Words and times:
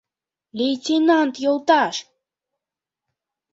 Лейтенант 0.57 1.33
йолташ!.. 1.43 1.95